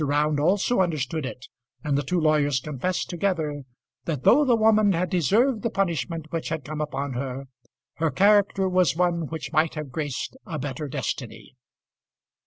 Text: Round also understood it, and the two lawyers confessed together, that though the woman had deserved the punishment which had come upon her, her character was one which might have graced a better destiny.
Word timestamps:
Round 0.03 0.39
also 0.39 0.79
understood 0.81 1.27
it, 1.27 1.45
and 1.83 1.95
the 1.95 2.01
two 2.01 2.19
lawyers 2.19 2.59
confessed 2.59 3.07
together, 3.07 3.61
that 4.05 4.23
though 4.23 4.43
the 4.43 4.55
woman 4.55 4.93
had 4.93 5.11
deserved 5.11 5.61
the 5.61 5.69
punishment 5.69 6.25
which 6.31 6.49
had 6.49 6.65
come 6.65 6.81
upon 6.81 7.13
her, 7.13 7.45
her 7.97 8.09
character 8.09 8.67
was 8.67 8.95
one 8.95 9.27
which 9.27 9.53
might 9.53 9.75
have 9.75 9.91
graced 9.91 10.35
a 10.43 10.57
better 10.57 10.87
destiny. 10.87 11.55